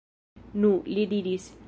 [0.63, 1.51] Nu, li diris.